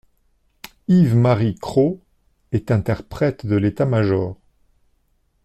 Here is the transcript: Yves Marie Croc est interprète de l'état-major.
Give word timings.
Yves 0.87 1.13
Marie 1.15 1.53
Croc 1.53 1.99
est 2.51 2.71
interprète 2.71 3.45
de 3.45 3.55
l'état-major. 3.55 4.35